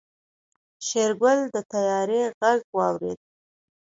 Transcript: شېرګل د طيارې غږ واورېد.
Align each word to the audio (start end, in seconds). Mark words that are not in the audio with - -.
شېرګل 0.87 1.39
د 1.53 1.55
طيارې 1.71 2.21
غږ 2.41 2.59
واورېد. 2.77 3.19